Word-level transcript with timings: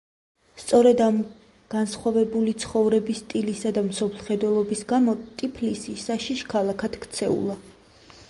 სწორედ 0.59 1.01
ამ 1.07 1.17
ორი 1.23 1.35
განსხვავებული 1.73 2.55
ცხოვრების 2.63 3.19
სტილისა 3.25 3.73
და 3.75 3.83
მსოფლმხედველობის 3.89 4.81
გამო 4.95 5.15
ტიფლისი 5.41 5.95
საშიშ 6.07 6.41
ქალაქად 6.55 7.01
ქცეულა. 7.05 7.59